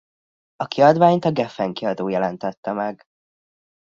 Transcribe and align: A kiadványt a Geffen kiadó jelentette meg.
A 0.55 0.67
kiadványt 0.67 1.25
a 1.25 1.31
Geffen 1.31 1.73
kiadó 1.73 2.07
jelentette 2.07 2.71
meg. 2.73 3.03